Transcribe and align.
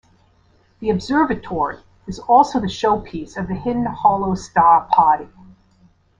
The 0.79 0.89
Observatory 0.89 1.77
is 2.07 2.17
also 2.17 2.59
the 2.59 2.65
showpiece 2.65 3.37
of 3.37 3.47
the 3.47 3.53
Hidden 3.53 3.85
Hollow 3.85 4.33
star 4.33 4.89
party. 4.91 5.27